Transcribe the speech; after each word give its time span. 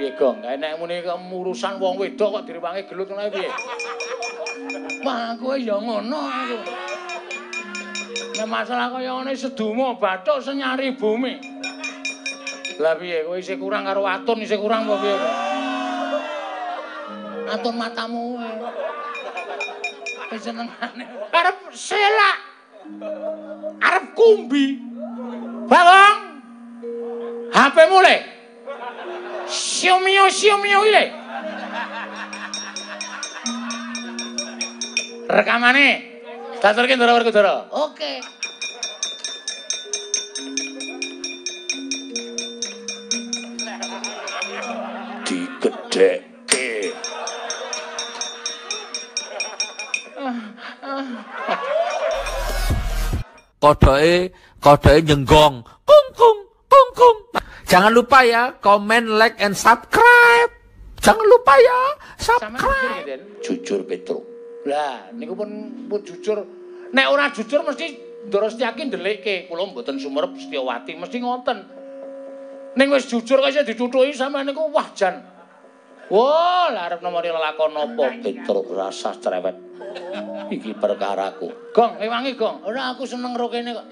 piye 0.00 0.16
gong 0.16 0.40
nek 0.40 0.80
muni 0.80 1.04
urusan 1.04 1.76
wong 1.76 2.00
wedok 2.00 2.40
kok 2.40 2.44
direwangi 2.48 2.88
gelut 2.88 3.12
ngono 3.12 3.28
piye 3.28 3.52
Wah, 5.00 5.32
kowe 5.40 5.56
ya 5.56 5.80
ngono 5.80 6.20
aku. 6.28 6.58
Nek 8.36 8.48
masalah 8.48 8.92
kaya 8.92 9.16
ngene 9.16 9.32
sedumo 9.32 9.96
bathuk 9.96 10.44
senyari 10.44 10.92
bumi. 10.92 11.40
Lah 12.76 12.96
piye 13.00 13.24
kowe 13.24 13.40
isih 13.40 13.56
kurang 13.56 13.88
karo 13.88 14.04
atun 14.04 14.44
isih 14.44 14.60
kurang 14.60 14.84
apa 14.84 14.96
piye? 15.00 15.16
Atun 17.56 17.74
matamu. 17.80 18.36
Wis 20.28 20.40
senengane. 20.44 21.04
Arep 21.32 21.58
selak. 21.72 22.36
Arep 23.80 24.04
kumbi. 24.12 24.76
Bawang. 25.64 26.44
HP 27.56 27.76
mulai. 27.88 28.39
Xiaomio 29.50 30.30
xiaomio 30.30 30.84
ile. 30.86 31.04
Rekamane. 35.28 35.88
Daturke 36.62 36.96
Ndara 36.96 37.14
Werkudara. 37.14 37.66
Oke. 37.70 38.20
Digedhekke. 45.26 46.94
Kodoke, 53.60 54.32
kodoke 54.62 55.02
nyenggong. 55.02 55.64
Jangan 57.70 57.94
lupa 57.94 58.26
ya, 58.26 58.58
komen, 58.58 59.14
like 59.14 59.38
and 59.38 59.54
subscribe. 59.54 60.50
Jangan 60.98 61.22
lupa 61.22 61.54
ya, 61.54 61.80
subscribe. 62.18 63.06
Jujur 63.46 63.86
Petro. 63.86 64.26
Lah, 64.66 65.14
niku 65.14 65.38
pun 65.38 65.86
pun 65.86 66.02
jujur. 66.02 66.42
Nek 66.90 67.06
ora 67.06 67.30
jujur 67.30 67.62
mesti 67.62 68.10
Ndara 68.26 68.50
Setyaki 68.50 68.90
ndelikke 68.90 69.46
kula 69.46 69.70
mboten 69.70 70.02
sumerep 70.02 70.34
Setyawati, 70.34 70.98
mesti 70.98 71.22
ngoten. 71.22 71.58
Ning 72.74 72.90
wis 72.90 73.06
jujur 73.06 73.38
kok 73.38 73.54
iso 73.54 73.62
dicuthuki 73.62 74.18
sampean 74.18 74.50
niku 74.50 74.66
wah 74.74 74.90
jan. 74.98 75.22
Wah, 76.10 76.74
lah 76.74 76.90
arep 76.90 77.06
nomori 77.06 77.30
lelakon 77.30 77.70
apa 77.78 78.18
Petro 78.18 78.66
rasa 78.66 79.14
cerewet. 79.14 79.54
Iki 80.50 80.74
perkaraku. 80.74 81.70
Gong, 81.70 82.02
ewangi 82.02 82.34
Gong. 82.34 82.66
Ora 82.66 82.90
aku 82.90 83.06
seneng 83.06 83.38
ro 83.38 83.46
kene 83.46 83.78
kok. 83.78 83.86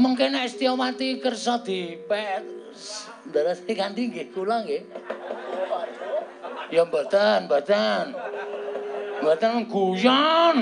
Mengke 0.00 0.32
nek 0.32 0.48
Setyawati 0.48 1.20
kersa 1.20 1.60
dipet 1.60 2.60
Ndara 3.28 3.52
Setyaki 3.52 4.08
nggih 4.08 4.32
kula 4.32 4.64
nggih. 4.64 4.82
Ya 6.72 6.88
mboten, 6.88 7.44
mboten. 7.46 8.16
Mboten 9.20 9.68
guyon. 9.68 10.56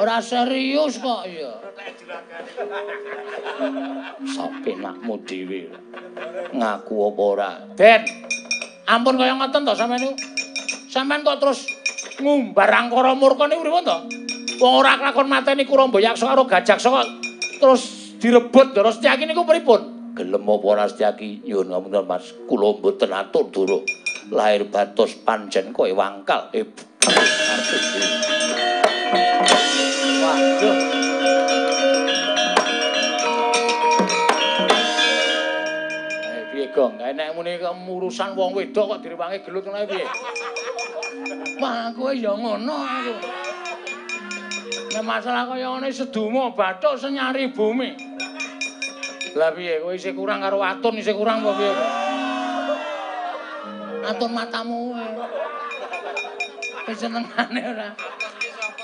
Ora 0.00 0.16
serius 0.24 0.96
kok 0.96 1.28
ya. 1.28 1.60
Sampe 4.24 4.72
nakmu 4.80 5.20
dhewe. 5.28 5.68
Ngaku 6.56 6.94
apa 7.12 7.22
ora? 7.22 7.52
Den. 7.76 8.02
Ampun 8.88 9.20
kaya 9.20 9.36
ngoten 9.36 9.68
to 9.68 9.76
sampean 9.76 10.00
niku. 10.00 10.16
Sampean 10.88 11.20
kok 11.20 11.38
terus 11.38 11.68
ngumbar 12.18 12.72
angkara 12.72 13.12
murka 13.12 13.44
niku 13.44 13.68
pripun 13.68 13.84
to? 13.84 13.98
Wong 14.58 14.72
ora 14.80 14.96
kelakon 14.96 15.28
mateni 15.28 15.68
Kurambayaksa 15.68 16.32
karo 16.32 16.48
Gajaksa 16.48 16.88
kok 16.88 17.19
terus 17.60 18.16
direbut 18.16 18.72
terus 18.72 18.96
Setyaki 18.96 19.28
niku 19.28 19.44
pripun? 19.44 20.12
Gelem 20.16 20.48
apa 20.48 20.66
ora 20.66 20.84
Setyaki? 20.88 21.44
Nyuwun 21.44 21.68
ngapunten 21.70 22.04
Mas, 22.08 22.32
kula 22.48 22.80
mboten 22.80 23.12
atur 23.12 23.52
durung. 23.52 23.84
Lahir 24.32 24.66
batos 24.72 25.14
panjen 25.20 25.70
kowe 25.76 25.92
wangkal. 25.92 26.48
Eh, 26.56 26.64
Waduh. 30.20 30.76
Eh, 36.56 36.68
gong? 36.72 36.94
Nek 36.96 37.28
muni 37.36 37.60
urusan 37.60 38.36
wong 38.38 38.56
wedok 38.56 38.96
kok 38.96 39.00
direwangi 39.04 39.44
gelut 39.44 39.64
ngono 39.68 39.84
piye? 39.84 40.06
Wah, 41.60 41.92
kowe 41.92 42.12
ya 42.14 42.32
ngono 42.32 42.74
aku. 42.80 43.49
Nek 44.90 45.06
masalah 45.06 45.46
kaya 45.46 45.70
ngene 45.70 45.94
sedumo 45.94 46.50
bathuk 46.50 46.98
senyari 46.98 47.54
bumi. 47.54 47.94
Lah 49.38 49.54
piye 49.54 49.78
kowe 49.78 49.94
isih 49.94 50.10
kurang 50.10 50.42
karo 50.42 50.58
atun 50.58 50.98
isih 50.98 51.14
kurang 51.14 51.46
apa 51.46 51.50
piye? 51.54 51.72
Atun 54.10 54.30
matamu. 54.34 54.98
Wis 56.90 56.98
senengane 56.98 57.60
ora. 57.62 57.88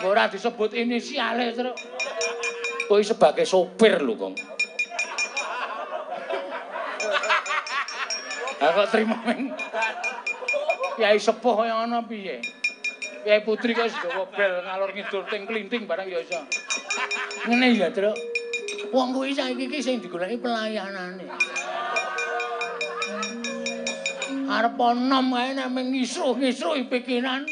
Ora 0.06 0.30
disebut 0.30 0.70
inisiale 0.78 1.50
terus. 1.50 1.74
Kowe 2.86 3.02
sebagai 3.02 3.42
sopir 3.42 3.98
lho, 3.98 4.14
Kong. 4.14 4.34
Lah 8.62 8.70
kok 8.70 8.88
trimo 8.94 9.18
ming. 9.26 9.50
Kyai 10.94 11.18
sepuh 11.18 11.54
kaya 11.58 11.82
ngono 11.82 12.06
piye? 12.06 12.38
Kyai 13.26 13.42
putri 13.42 13.74
kok 13.74 13.90
sedawa 13.90 14.30
bel 14.30 14.62
ngalor 14.62 14.94
ngidul 14.94 15.26
ting 15.26 15.50
klinting 15.50 15.82
barang 15.90 16.06
ya 16.06 16.22
iso. 16.22 16.46
Ngene 17.50 17.74
ya, 17.74 17.90
Truk. 17.90 18.14
Wong 18.94 19.10
kuwi 19.10 19.34
saiki 19.34 19.66
iki 19.66 19.82
sing 19.82 19.98
digoleki 19.98 20.38
pelayanane. 20.38 21.26
Arep 24.46 24.78
onom 24.78 25.26
kae 25.34 25.58
nek 25.58 25.74
mung 25.74 25.90
ngisruh-ngisruh 25.90 26.86
pikiran. 26.86 27.42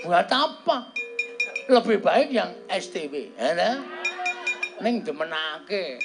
Buat 0.00 0.32
apa? 0.32 0.88
Lebih 1.68 2.00
baik 2.00 2.32
yang 2.32 2.56
STW, 2.72 3.36
ya 3.36 3.76
Ning 4.80 5.04
demenake. 5.04 6.00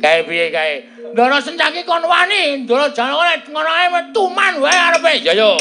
Kae 0.00 0.24
piye 0.24 0.48
kae? 0.48 0.88
Ndara 1.12 1.44
Sencaki 1.44 1.84
kon 1.84 2.08
wani, 2.08 2.64
ndara 2.64 2.88
Janaka 2.88 3.44
ngono 3.52 3.68
ae 3.68 3.86
metuman 3.92 4.64
wae 4.64 4.80
arepe. 4.80 5.12
Ya 5.28 5.36
yo. 5.36 5.60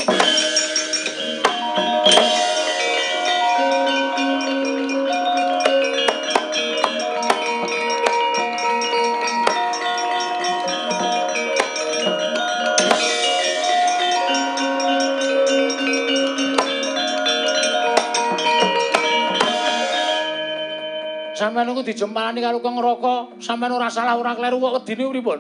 Sampeyan 21.52 21.68
niku 21.68 21.84
dijempalani 21.84 22.40
karo 22.40 22.64
kang 22.64 22.80
ngeraka, 22.80 23.44
sampeyan 23.44 23.76
ora 23.76 23.92
salah 23.92 24.16
ora 24.16 24.32
kleru 24.40 24.56
kok 24.64 24.88
wedine 24.88 25.04
pripun? 25.12 25.40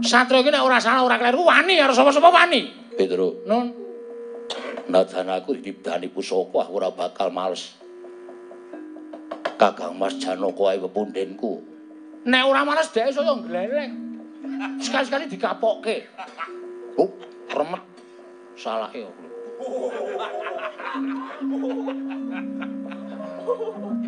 Satria 0.00 0.40
iki 0.40 0.48
nek 0.48 0.64
ora 0.64 0.80
salah 0.80 1.04
ora 1.04 1.20
kleru 1.20 1.44
wani 1.44 1.76
karo 1.76 1.92
sapa-sapa 1.92 2.32
wani. 2.32 2.72
Petro. 2.96 3.44
Nun. 3.44 3.68
Nadan 4.88 5.28
aku 5.28 5.60
dibani 5.60 6.08
pusaka 6.08 6.64
aku 6.64 6.80
ora 6.80 6.88
bakal 6.96 7.28
males. 7.28 7.76
Kakang 9.60 10.00
Mas 10.00 10.16
Janaka 10.16 10.72
ae 10.72 10.80
pepundenku. 10.80 11.60
Nek 12.24 12.48
ora 12.48 12.64
males 12.64 12.88
dhek 12.88 13.12
iso 13.12 13.20
yo 13.20 13.36
gleleng. 13.44 14.24
Sekali-sekali 14.80 15.28
dikapokke. 15.28 16.08
Oh, 16.96 17.12
remet. 17.52 17.84
Salah 18.56 18.88
ya. 18.96 19.12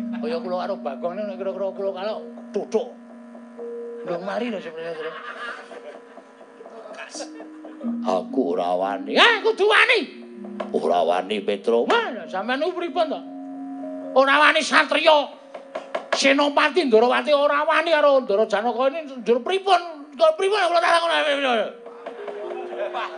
Kaya 0.21 0.37
kula 0.37 0.55
karo 0.61 0.75
Bagong 0.77 1.17
nek 1.17 1.33
kira-kira 1.41 1.73
kula 1.73 1.91
kalau 1.97 2.21
tutuk. 2.53 2.93
Ndung 4.05 4.21
mari 4.21 4.53
lho 4.53 4.61
sebenarnya 4.61 4.93
terus. 4.97 5.17
Aku 8.05 8.53
ora 8.53 8.77
wani. 8.77 9.17
Eh, 9.17 9.33
kudu 9.41 9.65
wani. 9.65 9.99
Ora 10.77 11.01
wani 11.01 11.41
Petro. 11.41 11.89
Mana 11.89 12.29
sampean 12.29 12.61
niku 12.61 12.77
pripun 12.77 13.05
to? 13.09 13.19
Ora 14.13 14.37
wani 14.37 14.61
satriya. 14.61 15.41
Senopati 16.13 16.85
Ndarawati 16.85 17.33
ora 17.33 17.65
wani 17.65 17.89
karo 17.89 18.21
Ndara 18.21 18.45
Janaka 18.45 18.93
ini 18.93 18.99
ndur 19.25 19.41
pripun? 19.41 19.81
Kok 20.13 20.31
pripun 20.37 20.59
kula 20.69 20.81
takon. 20.81 21.11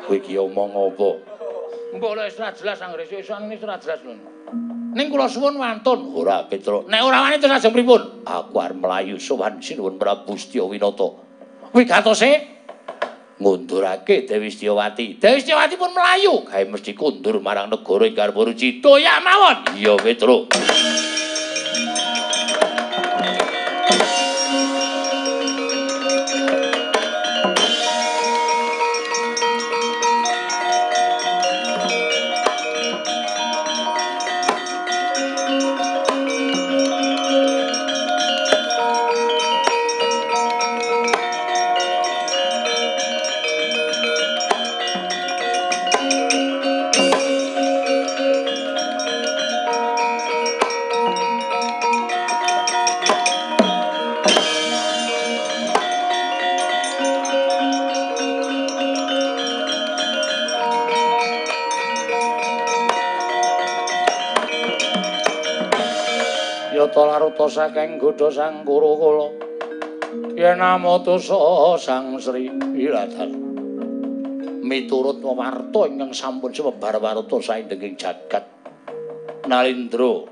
Kowe 0.07 0.15
iki 0.15 0.39
omong 0.39 0.71
apa? 0.71 1.09
Mbok 1.99 2.09
ora 2.15 2.31
jelas 2.31 2.79
anggere 2.79 3.03
esuk 3.03 3.35
ini 3.43 3.59
ora 3.59 3.75
jelas 3.75 3.99
lho. 4.07 4.32
Ning 4.93 5.09
kula 5.09 5.25
suwun 5.25 5.57
wantun. 5.57 6.13
Ora, 6.13 6.45
Petro. 6.45 6.85
Nek 6.85 7.01
ora 7.01 7.25
wani 7.25 7.41
terus 7.41 7.57
ajeng 7.57 7.73
pripun? 7.73 8.25
Aku 8.29 8.61
arep 8.61 8.77
mlayu 8.77 9.17
sowan 9.17 9.57
sinuwun 9.57 9.97
Prabu 9.97 10.37
Setyawinata. 10.37 11.07
Kuwi 11.73 11.89
gatose 11.89 12.29
ngundurake 13.41 14.29
Dewi 14.29 14.53
Setyawati. 14.53 15.17
Dewi 15.17 15.41
Setyawati 15.41 15.75
pun 15.81 15.91
mlayu, 15.97 16.45
gawe 16.45 16.63
mesti 16.69 16.93
kundur 16.93 17.41
marang 17.41 17.73
negara 17.73 18.05
ing 18.05 18.13
garwa 18.13 18.45
Rucita 18.45 18.93
ya 19.01 19.17
mawon. 19.17 19.73
Iya, 19.73 19.97
Petro. 19.97 20.45
Laruta 67.43 67.59
saking 67.59 67.99
godha 67.99 68.31
sang 68.31 68.63
guru 68.63 68.95
kula. 68.95 69.27
Yen 70.39 70.63
amotosa 70.63 71.75
sang 71.75 72.15
Sri 72.15 72.47
Wiradal. 72.47 73.35
Miturut 74.63 75.19
warta 75.19 75.83
ingkang 75.91 76.15
sampun 76.15 76.55
semebar 76.55 77.03
warta 77.03 77.35
saindenging 77.43 77.99
jagat. 77.99 78.47
Nalindra 79.51 80.23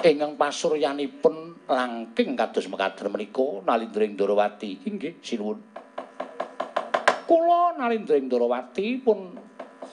ingkang 0.00 0.40
pasuryanipun 0.40 1.68
langking 1.68 2.32
kados 2.32 2.64
mekaten 2.72 3.12
menika 3.12 3.60
Nalindra 3.68 4.00
ing 4.08 4.16
Ndrawati. 4.16 4.88
Inggih, 4.88 5.20
sinuwun. 5.20 5.60
Kula 7.28 7.76
Nalindra 7.76 8.16
ing 8.16 8.32
Ndrawati 8.32 9.04
pun 9.04 9.36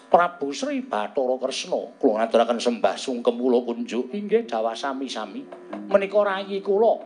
Prabu 0.07 0.55
Sri 0.55 0.79
Bathara 0.83 1.35
Kresna. 1.35 1.99
Kula 1.99 2.23
ngaturaken 2.23 2.59
sembah 2.63 2.95
sungkem 2.95 3.35
kula 3.35 3.59
kunjuk 3.67 4.15
inggih 4.15 4.47
dawa 4.47 4.71
sami-sami. 4.71 5.43
Menika 5.91 6.23
rayi 6.23 6.63
kula 6.63 7.03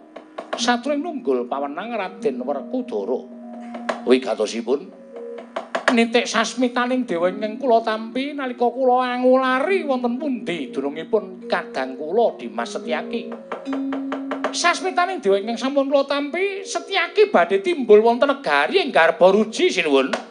satring 0.58 1.02
nunggul 1.02 1.50
pawenang 1.50 1.98
Raden 1.98 2.38
Werkudara. 2.46 3.20
Wigatosipun 4.06 5.02
nitik 5.92 6.24
sasmitaning 6.24 7.04
dewa 7.04 7.28
ingkang 7.28 7.60
kula 7.60 7.84
tampi 7.84 8.32
nalika 8.32 8.64
kula 8.72 9.12
angulari 9.12 9.84
wonten 9.84 10.16
pundi 10.16 10.72
dunungipun 10.72 11.52
kadang 11.52 12.00
kula 12.00 12.40
Dimas 12.40 12.80
Setyaki 12.80 13.28
sasmitaning 14.56 15.20
dewa 15.20 15.36
ingkang 15.36 15.60
sampun 15.60 15.92
kula 15.92 16.08
tampi 16.08 16.64
Setyaki 16.64 17.28
badhe 17.28 17.60
timbul 17.60 18.00
wonten 18.00 18.32
negari 18.32 18.80
ing 18.80 18.96
garba 18.96 19.36
ruji 19.36 19.68
sinuwun 19.68 20.31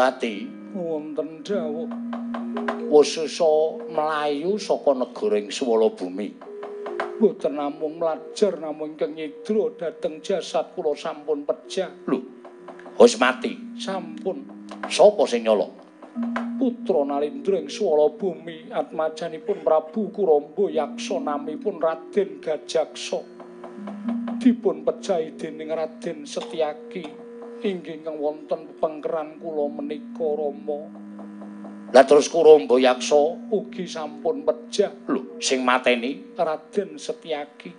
Setyawati 0.00 0.48
wonten 0.72 1.44
dawuh. 1.44 1.84
Wusesa 2.88 3.76
mlayu 3.92 4.56
saka 4.56 4.96
negara 4.96 5.36
ing 5.36 5.52
swala 5.52 5.92
bumi. 5.92 6.32
Boten 7.20 7.60
namung 7.60 8.00
mlajar 8.00 8.56
namung 8.56 8.96
ingkang 8.96 9.12
nyidra 9.12 9.68
dhateng 9.76 10.24
jasad 10.24 10.72
kula 10.72 10.96
sampun 10.96 11.44
pejah. 11.44 11.92
Lho 12.08 12.16
wis 12.96 13.20
mati. 13.20 13.76
Sampun. 13.76 14.40
Sapa 14.88 15.28
sing 15.28 15.44
nyolong 15.44 15.76
putra 16.56 17.04
Nalindra 17.04 17.60
ing 17.60 17.68
swala 17.68 18.08
bumi 18.16 18.72
atmajanipun 18.72 19.60
Prabu 19.60 20.08
Kuramba 20.16 20.64
yaksa 20.72 21.20
namipun 21.20 21.76
Raden 21.76 22.40
Gajaksa 22.40 23.20
dipun 24.40 24.80
pejahi 24.80 25.36
dening 25.36 25.68
Raden 25.68 26.24
Setyaki 26.24 27.19
inggih 27.64 28.00
kang 28.00 28.16
wonten 28.16 28.76
pengkeran 28.80 29.36
kula 29.36 29.68
menika 29.68 30.28
Rama. 30.36 30.80
Lah 31.90 32.06
terus 32.06 32.30
Kuramba 32.30 32.78
Yaksa 32.78 33.50
ugi 33.50 33.82
sampun 33.82 34.46
pejah 34.46 35.10
lho 35.10 35.42
sing 35.42 35.66
mateni 35.66 36.38
Raden 36.38 36.94
Setyaki. 36.94 37.74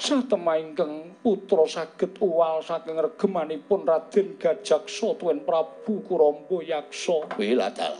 Satema 0.00 0.56
ingkang 0.56 1.18
putra 1.20 1.66
saged 1.68 2.16
uwal 2.22 2.62
saking 2.62 2.96
regemanipun 2.96 3.84
Raden 3.84 4.38
Gajaksa 4.38 5.18
tuwin 5.18 5.42
Prabu 5.42 6.06
Kuramba 6.06 6.58
Yaksa. 6.62 7.26
Wiladal. 7.36 7.98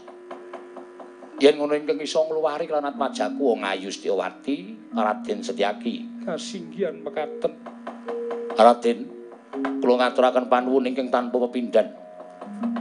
Yen 1.42 1.56
ngono 1.58 1.74
ingkang 1.74 1.98
isa 1.98 2.22
ngluwari 2.22 2.70
lan 2.70 2.86
atmajaku 2.86 3.42
wong 3.42 3.66
ayu 3.66 3.90
Setyawati 3.90 4.88
Raden 4.94 5.40
Setyaki 5.42 6.24
kasinggihan 6.24 7.02
mekaten. 7.02 7.58
Raden 8.54 9.19
kula 9.80 9.94
ngaturaken 9.96 10.46
panuwun 10.46 10.86
ingkang 10.86 11.10
tanpa 11.10 11.40
pepindhan. 11.48 11.90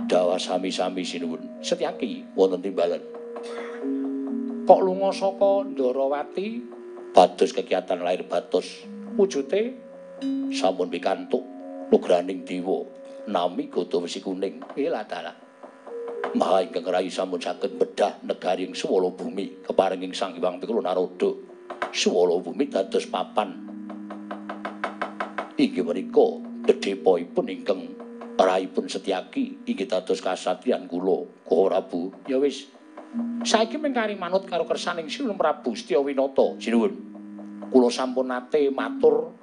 Dawa 0.10 0.42
sami-sami 0.42 1.06
sinuwun. 1.06 1.62
Setyaki 1.62 2.34
wonten 2.34 2.62
timbalan. 2.66 3.02
Kok 4.66 4.82
lunga 4.86 5.10
saka 5.10 5.66
Ndarawati 5.66 6.48
bados 7.14 7.54
kegiatan 7.54 8.02
lahir 8.02 8.26
batos. 8.30 8.86
Wujute 9.18 9.74
sampun 10.54 10.94
pikantuk 10.94 11.42
nugraning 11.90 12.46
dewa 12.46 12.86
nami 13.26 13.70
goto 13.70 14.06
wesi 14.06 14.22
kuning. 14.22 14.62
Iladala 14.78 15.34
Maha 16.38 16.62
ingkang 16.62 16.86
rayi 16.86 17.10
sampun 17.10 17.42
saged 17.42 17.82
bedah 17.82 18.22
negari 18.22 18.70
ing 18.70 18.78
swala 18.78 19.10
bumi 19.10 19.66
keparinging 19.66 20.14
Sang 20.14 20.38
Hyang 20.38 20.62
Pikula 20.62 20.86
Narada 20.86 21.34
swala 21.90 22.38
bumi 22.38 22.70
dados 22.70 23.10
papan. 23.10 23.50
Inggih 25.58 25.82
menika 25.82 26.49
dedhepoipun 26.66 27.46
ingkang 27.52 27.82
raipun 28.40 28.88
Setyaki 28.88 29.68
inggih 29.68 29.88
dados 29.88 30.24
kasatriyan 30.24 30.88
kula 30.88 31.28
Kala 31.44 31.84
Prabu. 31.84 32.16
Ya 32.26 32.40
wis 32.40 32.72
saiki 33.44 33.76
mengkari 33.76 34.16
manut 34.16 34.48
karo 34.48 34.64
kersaning 34.64 35.12
Sinun 35.12 35.36
Prabu 35.36 35.76
Setya 35.76 36.00
Winata 36.00 36.56
kula 37.70 37.90
sampun 37.92 38.32
nate 38.32 38.72
matur 38.72 39.36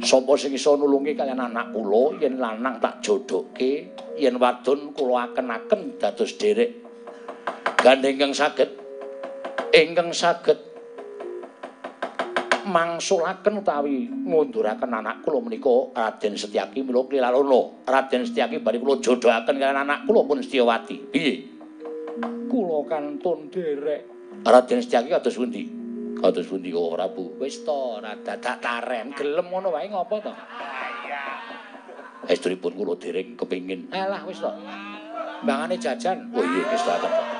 sapa 0.00 0.32
sing 0.40 0.56
iso 0.56 0.74
nulungi 0.80 1.12
kalian 1.12 1.40
anak 1.40 1.76
kula 1.76 2.18
yen 2.18 2.40
lanang 2.40 2.80
tak 2.80 3.04
jodohke 3.04 3.92
yen 4.16 4.36
wadon 4.40 4.96
kula 4.96 5.30
aken-aken 5.30 6.00
dados 6.00 6.34
derek. 6.40 6.82
Gandeng 7.80 8.16
ingkang 8.16 8.34
saged 8.36 8.70
ingkang 9.72 10.10
saged 10.12 10.69
mangsulaken 12.66 13.64
utawi 13.64 14.08
ngunduraken 14.08 14.92
anak 14.92 15.24
kula 15.24 15.40
menika 15.40 15.94
Raden 15.96 16.34
Setyaki 16.36 16.84
mila 16.84 17.06
klilalana. 17.08 17.84
Raden 17.86 18.26
Setyaki 18.26 18.60
bari 18.60 18.76
kula 18.80 19.00
jodohaken 19.00 19.56
kaliyan 19.56 19.80
anak 19.80 20.04
kula 20.04 20.26
pun 20.26 20.44
Setyawati. 20.44 20.96
Piye? 21.12 21.34
Kula 22.50 22.84
kantun 22.90 23.48
derek. 23.48 24.02
Raden 24.44 24.80
Setyaki 24.84 25.08
kados 25.12 25.36
pundi? 25.36 25.62
Kados 26.20 26.46
pundi 26.50 26.68
kok 26.68 26.92
Prabu? 26.92 27.24
Wis 27.40 27.64
to, 27.64 28.02
ora 28.02 28.12
dadak 28.20 28.60
taren, 28.60 29.16
gelem 29.16 29.46
ngono 29.48 29.72
wae 29.72 29.88
ngopo 29.88 30.20
to? 30.20 30.32
Estripun 32.28 32.76
kula 32.76 33.00
dereng 33.00 33.38
kepingin. 33.40 33.88
Alah 33.94 34.22
wis 34.28 34.44
to. 34.44 34.52
Mbangane 35.40 35.80
jajan. 35.80 36.28
Oh 36.36 36.44
iya 36.44 36.64
wis 36.68 36.84
to. 36.84 37.39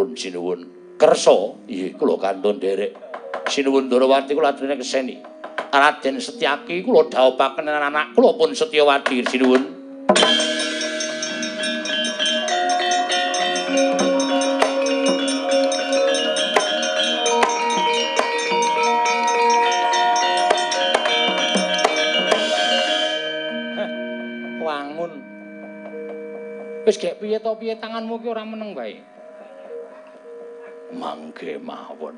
Purun 0.00 0.16
sinuwun. 0.16 0.60
Kersa 0.96 1.60
nggih 1.68 2.00
kula 2.00 2.16
kantun 2.16 2.56
derek. 2.56 2.96
Sinuwun 3.44 3.92
Ndarawati 3.92 4.32
kula 4.32 4.56
aturne 4.56 4.80
keseni. 4.80 5.20
Raden 5.68 6.16
Setyaki 6.16 6.80
kula 6.80 7.12
dhawuhaken 7.12 7.68
anak 7.68 8.16
kula 8.16 8.32
pun 8.32 8.56
Setyawati. 8.56 9.20
Sinuwun. 9.28 9.76
Wangun. 24.64 25.12
Wis 26.88 26.96
gek 26.96 27.20
piye 27.20 27.36
to? 27.36 27.52
Piye 27.60 27.76
tanganmu 27.76 28.16
ki 28.16 28.32
ora 28.32 28.48
meneng 28.48 28.72
bae 28.72 29.19
mangke 30.94 31.58
mawon. 31.58 32.14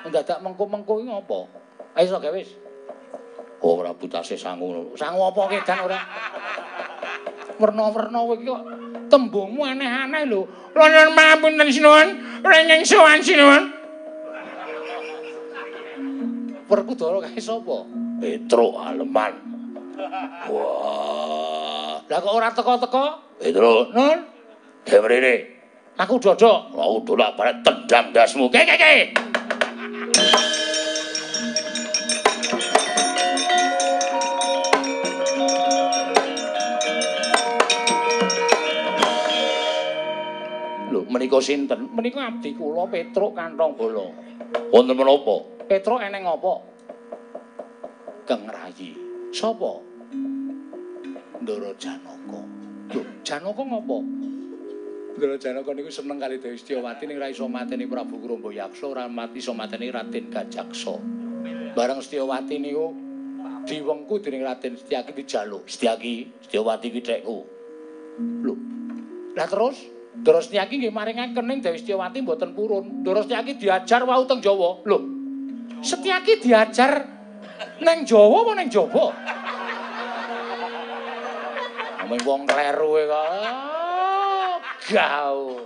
Dadak 0.14 0.40
mengko-mengko 0.40 1.04
iki 1.04 1.12
ngopo? 1.12 1.46
Ayo 1.94 2.06
sok 2.08 2.24
gawe 2.24 2.34
wis. 2.34 2.56
Oh, 3.60 3.84
ora 3.84 3.92
butase 3.92 4.40
sangu. 4.40 4.96
Sangu 4.96 5.20
apa 5.28 5.40
kedan 5.52 5.84
ora? 5.84 6.00
Werna-werna 7.60 8.18
kowe 8.24 8.34
iki 8.40 8.48
kok 8.48 8.62
tembungmu 9.12 9.60
aneh-aneh 9.68 10.24
lho. 10.24 10.48
Lan 10.72 11.12
mapunten 11.12 11.68
sinuwun, 11.68 12.08
rengeng 12.40 12.82
sowan 12.86 13.20
sinuwun. 13.20 13.64
Werkudara 16.70 17.18
kae 17.26 17.42
sapa? 17.42 17.84
Petruk 18.22 18.78
Aleman. 18.78 19.34
Wah, 20.48 22.00
lah 22.08 22.18
kok 22.22 22.32
ora 22.32 22.48
teko-teko? 22.54 23.04
Petruk, 23.36 23.92
nun. 23.92 24.18
Demrene. 24.88 25.59
aku 26.00 26.16
dodok 26.16 26.72
mau 26.72 26.96
dolak 27.04 27.36
balik 27.36 27.60
tendang 27.60 28.08
dasmu 28.08 28.48
ke 28.48 28.64
ke 28.64 28.76
ke 28.80 28.92
Lho 40.90 41.06
menika 41.06 41.38
sinten? 41.38 41.86
Menika 41.94 42.26
abdi 42.26 42.50
kula 42.50 42.90
Petruk 42.90 43.30
Kantong 43.38 43.78
Bala. 43.78 44.10
Wonten 44.74 44.98
menapa? 44.98 45.38
Petruk 45.70 46.02
eneng 46.02 46.26
apa? 46.26 46.66
Geng 48.26 48.42
Rayi. 48.50 48.90
Sapa? 49.30 49.78
Ndara 51.46 51.70
Janaka. 51.78 52.42
Lho, 52.90 53.02
Janaka 53.22 53.62
ngopo? 53.62 54.02
Ngopo? 54.02 54.19
Ndara 55.10 55.36
Janaka 55.42 55.74
niku 55.74 55.90
seneng 55.90 56.22
kali 56.22 56.38
Dewi 56.38 56.54
Setyawati 56.54 57.04
ning 57.10 57.18
ra 57.18 57.26
iso 57.26 57.50
mateni 57.50 57.90
Prabu 57.90 58.22
Krambayaksa, 58.22 58.86
ora 58.86 59.10
mati 59.10 59.42
iso 59.42 59.50
mateni 59.50 59.90
Raden 59.90 60.30
Gajaksa. 60.30 60.94
Bareng 61.74 61.98
Setyawati 61.98 62.62
niku 62.62 62.94
diwengku 63.66 64.22
dening 64.22 64.46
Raden 64.46 64.78
Setyaki 64.78 65.10
dijaluk. 65.10 65.66
Setyaki, 65.66 66.30
Setyawati 66.46 66.86
ki 66.94 67.00
dekku. 67.02 67.38
Lho. 68.46 68.54
Lah 69.34 69.46
terus 69.50 69.78
Ndara 70.20 70.40
Setyaki 70.42 70.78
nggih 70.78 70.94
maringaken 70.94 71.44
ning 71.46 71.58
Dewi 71.58 71.78
Setyawati 71.82 72.22
mboten 72.22 72.54
purun. 72.54 73.02
Ndara 73.02 73.26
Setyaki 73.26 73.58
diajar 73.58 74.06
wau 74.06 74.22
teng 74.30 74.38
Jawa. 74.38 74.86
Lho. 74.86 74.98
Setyaki 75.82 76.38
diajar 76.38 77.02
ning 77.82 78.06
Jawa 78.06 78.46
apa 78.46 78.52
ning 78.56 78.68
Jawa? 78.70 79.10
Omong 82.06 82.22
wong 82.26 82.42
kleru 82.46 82.90
e 82.98 83.04
kok. 83.06 83.69
Gau. 84.90 85.62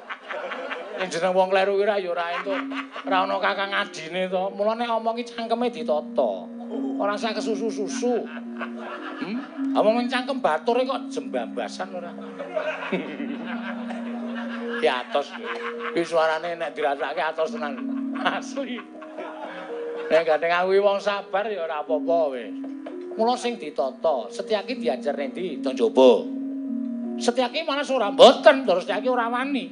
Ning 0.95 1.09
jeneng 1.11 1.35
wong 1.35 1.50
kleru 1.50 1.75
ki 1.81 1.85
ra 1.88 1.97
ya 1.99 2.12
ora 2.12 2.38
entuk. 2.38 2.61
Ora 3.09 3.16
ana 3.26 3.35
kakang 3.40 3.73
adine 3.75 4.31
to. 4.31 4.43
Mula 4.54 4.78
nek 4.78 4.93
omongi 4.95 5.26
cangkeme 5.26 5.73
ditata. 5.73 6.33
Ora 7.00 7.19
usah 7.19 7.35
kesusu-susu. 7.35 8.23
Hmm? 9.25 9.37
Omong 9.75 10.07
cangkem 10.07 10.38
bature 10.38 10.87
kok 10.87 11.11
jembambasan 11.11 11.88
ora. 11.90 12.12
Ya 14.85 15.02
atos. 15.02 15.33
Ki 15.97 16.02
suarane 16.04 16.54
nek 16.54 16.76
dirasake 16.76 17.23
atos 17.25 17.57
tenan. 17.57 17.75
Asli. 18.23 18.78
Nek 20.12 20.23
gandeng 20.28 20.52
aku 20.52 20.78
wong 20.78 21.00
sabar 21.00 21.49
ya 21.49 21.64
ora 21.64 21.83
apa-apa 21.83 22.19
wis. 22.37 22.52
Mula 23.14 23.38
sing 23.38 23.54
ditata, 23.54 24.26
Setyaki 24.26 24.75
diajar 24.78 25.14
ndi? 25.14 25.62
Jaba. 25.62 26.43
Setyaki 27.14 27.62
malah 27.62 27.87
ora 27.87 28.11
mboten, 28.11 28.66
terus 28.66 28.85
Setyaki 28.85 29.06
ora 29.06 29.30
wani. 29.30 29.71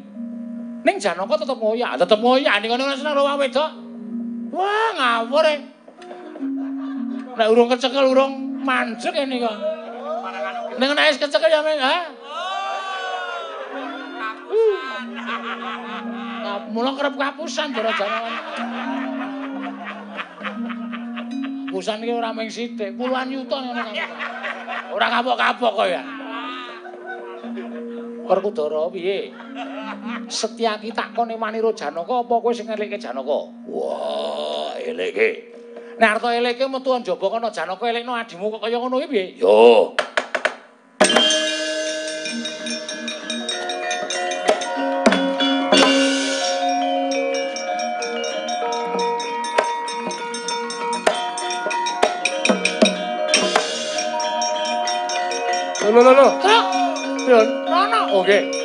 Ning 0.83 0.97
Janaka 0.99 1.39
tetep 1.43 1.59
ngoyak, 1.59 1.95
tetep 1.95 2.19
ngoyak 2.19 2.55
ning 2.59 2.69
ngono 2.75 2.95
seneng 2.95 3.15
wong 3.15 3.39
wedok. 3.39 3.71
Wah, 4.53 4.89
ngawur 4.99 5.47
e. 5.47 5.57
Nek 7.33 7.49
urung 7.49 7.71
kecekel 7.71 8.05
urung 8.11 8.63
manjek 8.67 9.15
ini 9.15 9.41
kok. 9.41 9.57
Ning 10.77 10.89
nek 10.93 11.07
wis 11.15 11.19
kecekel 11.23 11.51
ya 11.51 11.63
men, 11.63 11.79
ha? 11.79 11.97
Nah, 16.43 16.59
mula 16.69 16.93
kerep 16.99 17.15
kapusan 17.15 17.71
jare 17.71 17.93
Janaka. 17.95 18.33
Kapusan 21.73 22.05
iki 22.05 22.13
ora 22.13 22.37
mung 22.37 22.53
sithik, 22.53 22.93
puluhan 23.01 23.33
yuta 23.33 23.57
ngono 23.57 23.81
kan. 23.81 23.97
Ora 24.93 25.07
kapok-kapok 25.09 25.73
kok 25.73 25.89
ya. 25.89 26.03
Perkudara 28.33 28.89
piye? 28.89 29.29
Setyaki 30.25 30.89
takone 30.97 31.37
maniro 31.37 31.77
Janaka 31.77 32.25
apa 32.25 32.41
kowe 32.41 32.49
sing 32.49 32.65
ngelikke 32.65 32.97
Janaka? 32.97 33.53
Wah, 33.69 34.73
eleke. 34.81 35.53
Nek 36.01 36.17
arep 36.17 36.25
elikke 36.41 36.65
metu 36.65 36.97
njaba 36.97 37.29
kono 37.29 37.53
Janaka 37.53 37.85
elekno 37.93 38.17
adimu 38.17 38.49
kok 38.57 38.65
kaya 38.65 38.81
ngono 38.81 39.05
iki 39.05 39.13
piye? 39.13 39.25
Yo. 39.37 39.93
Lho 55.93 56.01
lho 56.01 56.13
lho. 56.17 56.29
Truk. 56.41 56.72
Lho, 57.27 57.45
nono. 57.71 58.19
Oke. 58.19 58.62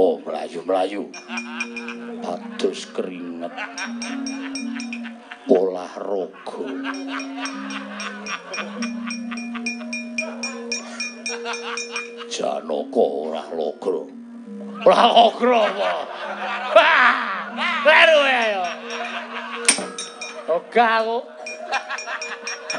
Ngopo 0.00 0.32
melayu-melayu? 0.32 1.12
Pados 2.24 2.88
keringet. 2.88 3.52
Polah 5.44 5.92
rogo. 6.00 6.64
Janaka 12.32 13.04
ora 13.04 13.44
logro. 13.52 14.08
Ora 14.88 15.04
ogro 15.20 15.68
apa? 15.68 16.92
Kleru 17.84 18.20
ya 18.24 18.40
ayo. 18.40 18.64
Oga 20.48 20.86
aku. 21.04 21.18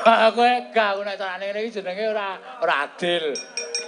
Aku 0.10 0.42
gak 0.74 0.90
aku 0.98 1.02
nek 1.06 1.22
carane 1.22 1.54
ngene 1.54 1.70
iki 1.70 1.78
jenenge 1.78 2.18
ora 2.18 2.34
ora 2.66 2.90
adil. 2.90 3.38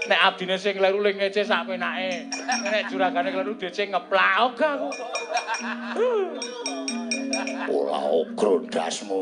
Nek 0.04 0.20
abdine 0.20 0.58
sing 0.60 0.76
kleru 0.76 1.00
ling 1.00 1.16
ngece 1.16 1.48
sak 1.48 1.64
penake. 1.68 2.28
Nek 2.68 2.92
juragane 2.92 3.32
kleru 3.32 3.56
DC 3.56 3.88
ngeplak 3.88 4.36
oga 4.44 4.68
aku. 4.76 4.90
Polah 7.68 8.04
ogro 8.12 8.68
ndasmu. 8.68 9.20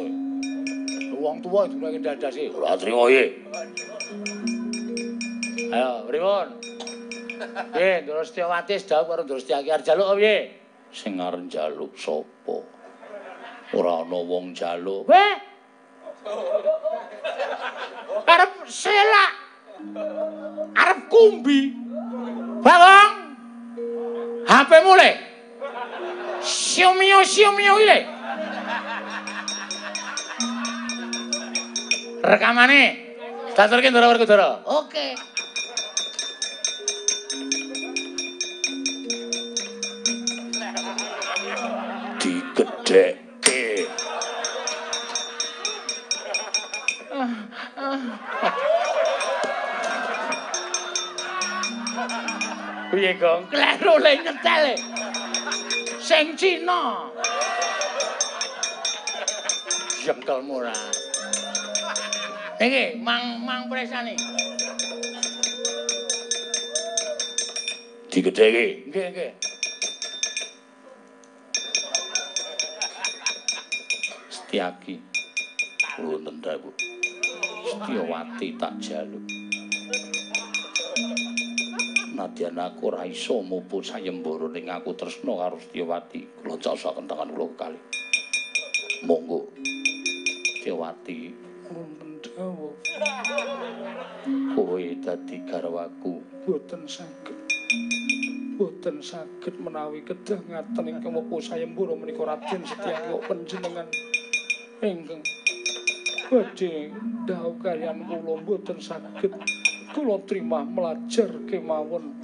Wong 1.22 1.38
tuwa 1.46 1.70
jurage 1.70 2.02
dadas 2.02 2.34
e. 2.34 2.50
Ora 2.50 2.74
trimo 2.78 3.06
ye. 3.14 3.46
Ayo, 5.72 6.04
pripun? 6.10 6.48
Piye, 7.74 8.02
Ndara 8.02 8.26
Setyawati 8.26 8.76
sedhawuh 8.82 9.08
karo 9.08 9.22
Ndara 9.24 9.40
Setyaki 9.40 9.70
arep 9.70 9.86
jaluk 9.86 10.06
apa 10.10 10.18
piye? 10.18 10.38
Sing 10.90 11.14
arep 11.22 11.46
njaluk 11.46 11.94
sapa? 11.94 12.58
Ora 13.78 14.02
ana 14.02 14.18
wong 14.18 14.58
njaluk. 14.58 15.06
Weh. 15.08 15.34
Arep 18.26 18.52
selak. 18.66 19.41
Arep 20.76 21.00
kumbi. 21.10 21.74
Bawang. 22.64 23.14
HP 24.48 24.72
mulai. 24.84 25.14
Siomio 26.42 27.24
siomio 27.26 27.80
ile. 27.80 28.08
Rekamane. 32.24 32.84
Daturke 33.56 33.90
Ndara 33.90 34.08
Werkudara. 34.08 34.60
Oke. 34.66 35.16
Digedhekke. 42.20 43.21
Piye, 53.02 53.18
Gong? 53.18 53.50
Kleru 53.50 53.98
le 53.98 54.14
nyetel. 54.22 54.66
e. 54.70 54.76
Sing 55.98 56.38
Cina. 56.38 57.10
Jengkelmu 60.06 60.62
ora. 60.62 60.78
Iki, 62.62 63.02
mang 63.02 63.42
mang 63.42 63.66
presane. 63.74 64.14
Digedhekke. 68.14 68.86
Nggih, 68.94 69.08
nggih. 69.18 69.32
Setyaki. 74.30 74.96
Ta, 76.46 76.54
Bu? 76.62 76.70
Setyawati 77.66 78.48
tak 78.62 78.78
jaluk. 78.78 79.26
Nadyan 82.22 82.54
aku 82.54 82.94
ora 82.94 83.02
iso 83.10 83.42
mupu 83.42 83.82
sayembara 83.82 84.46
ning 84.46 84.70
aku 84.70 84.94
tresna 84.94 85.34
karo 85.42 85.58
Setyawati. 85.58 86.46
Kula 86.46 86.54
caosaken 86.62 87.10
tangan 87.10 87.34
kula 87.34 87.50
kekalih. 87.50 87.82
monggo 89.10 89.50
Dewati 90.62 91.34
wonten 91.66 92.22
dawuh 92.22 92.78
kowe 94.54 94.86
dadi 95.02 95.42
garwaku. 95.50 96.22
Boten 96.46 96.86
saged. 96.86 97.34
Boten 98.54 99.02
saged 99.02 99.58
menawi 99.58 100.06
kedah 100.06 100.46
ngaten 100.46 100.94
ingkang 100.94 101.18
mepu 101.18 101.42
sayembara 101.42 101.98
menika 101.98 102.22
Raden 102.22 102.62
Setyaki 102.62 103.18
kok 103.18 103.26
panjenengan. 103.26 103.90
Ingkang 104.86 105.26
badhe 106.30 106.94
dawuh 107.26 107.58
kaliyan 107.66 108.06
kula 108.06 108.38
boten 108.46 108.78
saged 108.78 109.34
kula 109.92 110.24
terima 110.24 110.64
melajar 110.64 111.30
kemawon 111.48 112.16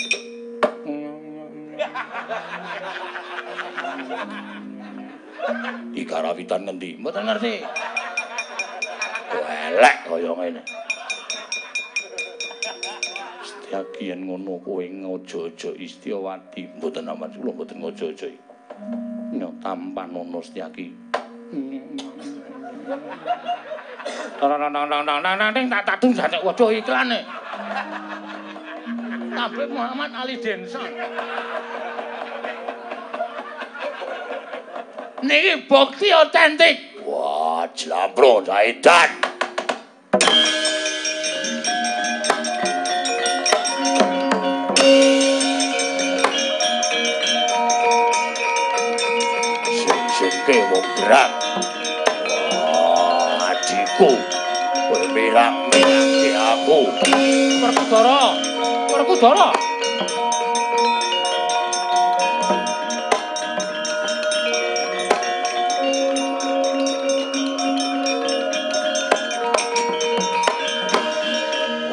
iki 5.91 6.03
karawitan 6.07 6.63
ngendi 6.63 6.95
mboten 6.95 7.27
ngerti 7.27 7.53
elek 9.67 9.95
kaya 10.07 10.31
ngene 10.31 10.61
Setyaki 13.43 14.15
yen 14.15 14.23
ngono 14.31 14.63
kowe 14.63 14.85
ngojo-ojo 14.87 15.75
Istiawati 15.75 16.79
mboten 16.79 17.11
aman 17.11 17.35
kula 17.35 17.51
mboten 17.51 17.83
ngojo-ojo 17.83 18.27
nyo 19.35 19.49
tampan 19.59 20.15
ono 20.15 20.39
Setyaki 20.39 20.87
Nang 24.37 25.65
tak 25.71 25.83
tak 25.87 25.97
tunggu 25.97 26.21
waduh 26.45 26.69
iklane. 26.69 27.36
Tabib 29.37 29.69
Muhammad 29.69 30.11
Ali 30.13 30.35
Denson. 30.41 30.89
Niki 35.23 35.53
bukti 35.69 36.13
otentik. 36.13 36.77
Wah, 37.05 37.65
jlambro 37.73 38.45
Zaidan. 38.45 39.09
Sing-singke 49.65 50.57
wong 50.69 50.87
gerak. 50.97 51.31
Wah, 52.53 53.51
adikku. 53.53 54.11
Kowe 54.87 55.05
mirang-mirangke 55.11 55.96
aku. 56.67 56.91
Werkudara. 57.63 58.19
Werkudara. 58.91 59.47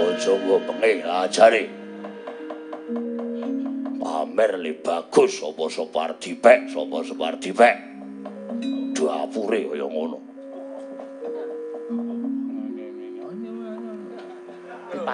Ojo 0.03 0.33
pengih 0.67 1.07
ajare. 1.07 1.63
Pamer 4.03 4.53
le 4.59 4.73
bagus 4.83 5.39
apa 5.45 5.65
Sopardi 5.71 6.35
pek, 6.35 6.67
sapa 6.75 6.99
Sopardi 7.07 7.51
pek. 7.55 7.77
Dapure 8.95 9.61
kaya 9.71 9.87
ngono. 9.87 10.34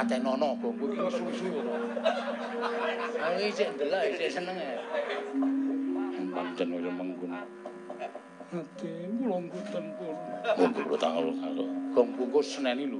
Dipatenono 0.00 0.56
bongko 0.56 0.96
iki 0.96 1.12
susu. 1.12 1.60
Aku 3.20 3.36
iki 3.36 3.64
ndelok 3.68 4.02
iki 4.16 4.32
seneng 4.32 4.56
ya. 4.56 4.80
Pancen 6.32 6.72
kaya 6.72 6.88
mengkono. 6.88 7.36
Ati 8.48 8.88
kula 9.20 9.36
mboten 9.44 9.84
pun. 10.00 10.16
Kula 10.56 10.96
tanggal 10.96 11.28
karo. 11.36 11.64
Gong 11.92 12.08
bungkus 12.16 12.48
seneni 12.48 12.88
lho. 12.88 12.96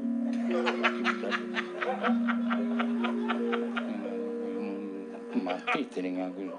Mati 5.40 5.80
dening 5.88 6.20
aku. 6.20 6.52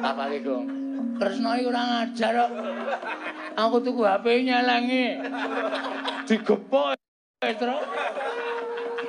Apa 0.00 0.32
iki, 0.32 0.40
Gong? 0.48 0.83
Kresna 1.14 1.56
iki 1.58 1.66
ora 1.70 1.82
ngajar 1.82 2.32
kok. 2.34 2.50
Aku 3.54 3.76
tuku 3.82 4.02
HP 4.02 4.44
nyelengi. 4.50 5.22
Digepok. 6.26 6.98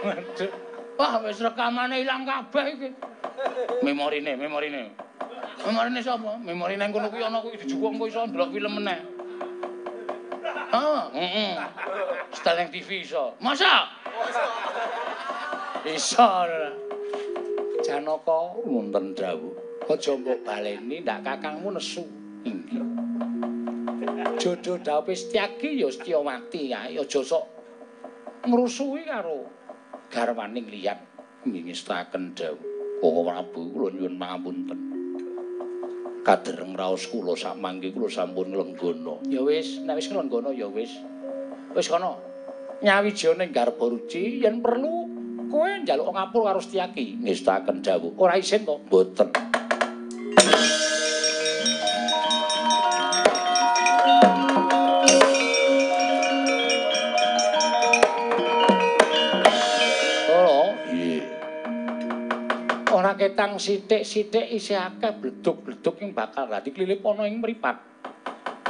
Waduh. 0.05 0.51
Wah, 0.95 1.13
wis 1.25 1.41
rekamane 1.41 1.99
ilang 1.99 2.23
kabeh 2.23 2.65
iki. 2.77 2.89
Memorine, 3.83 4.37
memorine. 4.37 4.93
Memorine 5.65 5.99
sapa? 5.99 6.37
Memorine 6.39 6.87
kono 6.93 7.09
kuwi 7.09 7.25
ana 7.25 7.41
kuwi 7.41 7.57
dijupuk 7.57 7.97
engko 7.97 8.05
iso 8.07 8.21
ndelok 8.27 8.53
film 8.53 8.73
meneh. 8.79 8.99
Ah, 10.71 11.09
heeh. 11.11 11.57
Setel 12.31 12.69
TV 12.69 13.01
iso. 13.01 13.33
Masa? 13.41 13.89
Iso. 15.89 16.29
Janaka 17.81 18.39
Wonten 18.65 19.13
dawuh. 19.17 19.64
Aja 19.89 20.11
mbok 20.17 20.39
baleni 20.41 21.01
ndak 21.01 21.21
kakangmu 21.25 21.69
nesu. 21.75 22.03
Inggih. 22.45 22.83
Jodoh 24.37 24.77
dawuh 24.77 25.15
Setyaki 25.15 25.81
ya 25.81 25.89
Setyawati 25.89 26.69
ae 26.69 26.99
aja 26.99 27.21
sok 27.23 27.45
ngrusui 28.45 29.01
karo 29.07 29.49
garwaning 30.13 30.69
liyan 30.69 30.99
Ngingestaken 31.45 32.33
dawuh. 32.37 32.61
Koko 33.01 33.21
Prabu 33.21 33.61
kula 33.69 33.87
nyuwun 33.93 34.17
pangapunten. 34.17 34.79
Kadereng 36.25 36.73
raos 36.73 37.05
kula 37.05 37.37
sak 37.37 37.53
mangke 37.61 37.93
kula 37.93 38.09
sampun 38.09 38.49
nglenggana. 38.49 39.21
Ya 39.29 39.45
wis, 39.45 39.77
nek 39.85 40.01
wis 40.01 40.09
nglenggono 40.09 40.49
ya 40.49 40.65
wis. 40.65 40.89
Wis 41.77 41.85
kono. 41.85 42.17
Nyawijaya 42.81 43.37
ning 43.37 43.53
garba 43.53 43.85
ruci 43.85 44.41
yen 44.41 44.63
perlu 44.63 45.05
kowe 45.53 45.69
njaluk 45.85 46.09
ngapur 46.17 46.49
karo 46.49 46.61
Setyaki. 46.63 47.21
Ngestaken 47.21 47.85
dawuh. 47.85 48.17
Ora 48.17 48.41
isin 48.41 48.65
to? 48.65 48.81
Mboten. 48.89 49.54
Ketang 63.35 63.59
sithik-sithik 63.59 64.47
isih 64.47 64.79
akeh 64.79 65.11
bleduk-bleduk 65.11 65.99
ing 65.99 66.15
bakal 66.15 66.47
dadi 66.47 66.71
klilip 66.71 67.03
ana 67.03 67.27
ing 67.27 67.43
mripat. 67.43 67.75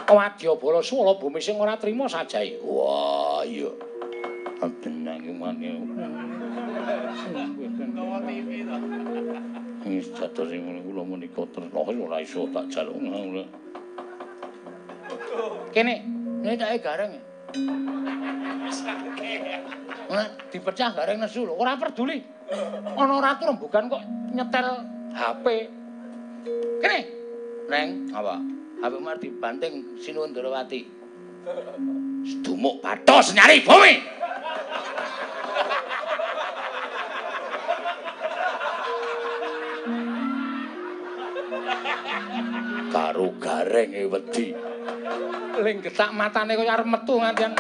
Wadyabala 0.10 0.82
swala 0.82 1.22
bumi 1.22 1.38
sing 1.38 1.62
ora 1.62 1.78
trima 1.78 2.10
sajae. 2.10 2.58
Wah, 2.66 3.46
iya. 3.46 3.70
Atenang 4.66 5.22
mane. 5.38 5.70
Wis 9.86 10.10
dados 10.18 10.50
sing 10.50 10.66
ngono 10.66 10.82
kula 10.82 11.02
menika 11.14 11.46
tresno 11.54 11.86
ora 11.86 12.18
iso 12.26 12.50
tak 12.50 12.66
jaluk 12.74 12.98
ngono. 12.98 13.46
Kene, 15.70 15.96
ini 16.42 16.58
tak 16.58 16.82
gareng. 16.82 17.14
Ora 20.10 20.26
dipecah 20.50 20.90
gareng 20.98 21.22
nesu 21.22 21.46
lho, 21.46 21.54
ora 21.54 21.78
peduli. 21.78 22.34
Ana 22.96 23.14
ratu 23.22 23.50
rembugan 23.50 23.90
kok 23.90 24.04
nyetel 24.34 24.68
HP. 25.16 25.46
Kene. 26.82 27.00
Neng, 27.66 28.14
Apa? 28.14 28.38
HP 28.86 28.94
mar 29.02 29.18
dibanting 29.18 29.98
Sinuwun 29.98 30.30
Darawati. 30.36 30.86
Sedumuk 32.26 32.82
Batos 32.86 33.34
nyari 33.34 33.66
bumi. 33.66 33.94
karo 42.96 43.28
garenge 43.44 44.08
wedi. 44.08 44.56
Ling 45.60 45.78
getak 45.84 46.16
matane 46.16 46.56
kaya 46.56 46.80
arep 46.80 46.88
metu 46.88 47.20
ngantian. 47.20 47.52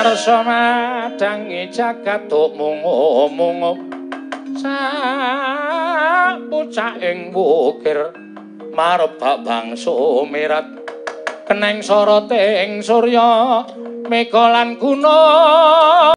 Arsa 0.00 0.40
madangi 0.40 1.68
jagat 1.68 2.24
tuk 2.24 2.56
mungo-mungo 2.56 3.76
Sapucak 4.56 5.04
ing 7.04 7.28
wukir 7.36 8.08
marebak 8.72 9.44
bangsa 9.44 10.24
mirat. 10.24 10.64
Keneng 11.44 11.84
sorote 11.84 12.64
ing 12.64 12.80
surya 12.80 13.60
mega 14.08 14.48
lan 14.48 14.80
guna 14.80 15.20